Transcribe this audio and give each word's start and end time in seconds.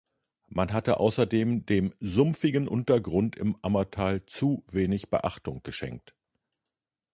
Man 0.47 0.73
hatte 0.73 0.99
außerdem 0.99 1.67
dem 1.67 1.93
sumpfigen 1.99 2.67
Untergrund 2.67 3.35
im 3.35 3.55
Ammertal 3.61 4.25
zu 4.25 4.63
wenig 4.67 5.11
Beachtung 5.11 5.61
geschenkt. 5.61 6.15